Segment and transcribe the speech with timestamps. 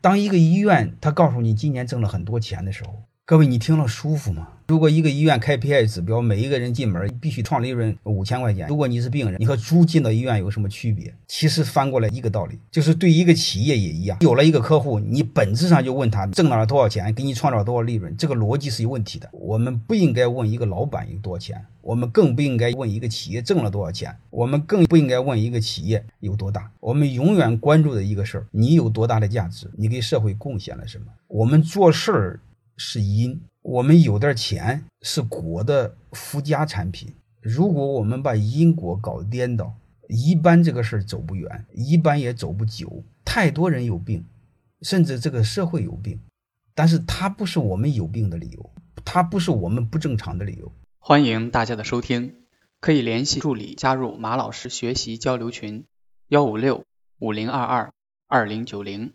[0.00, 4.48] 当一个医院他告诉你今年挣了很多钱的时候，各位你听了舒服吗？
[4.68, 11.14] 如果一个医院开 PI 指标，每一个人进门必须创利润五千块钱，如果你是病人，你和猪进到医院有什么区别？
[11.26, 14.16] 其实翻过来一个道理，就是对一个企业也一样。
[14.22, 19.28] 有了一个客户，你本质上就问他挣了多少钱，给你创造了多少利润，这个逻辑是有问题的。
[19.32, 26.70] 我们不应该问一个老板有多少钱，我们更不应该问一个企业挣了多少钱，我们更不应该问一个企业有多大。
[26.80, 31.04] 我们永远关注的一个事儿，你有多大的价值，你给社会贡献了什么？
[31.26, 32.40] 我们做事儿
[32.78, 33.42] 是因。
[33.60, 37.12] 我们有点钱是果的附加产品。
[37.42, 39.74] 如果我们把因果搞颠倒，
[40.08, 43.04] 一般这个事儿走不远，一般也走不久。
[43.24, 44.24] 太多人有病，
[44.80, 46.18] 甚至这个社会有病，
[46.74, 48.70] 但是它不是我们有病的理由，
[49.04, 50.72] 它不是我们不正常的理由。
[50.98, 52.36] 欢迎大家的收听，
[52.80, 55.84] 可以联系助理加入马老师学习交流群：
[56.28, 56.84] 幺五六
[57.18, 57.92] 五零二二
[58.26, 59.12] 二零九零。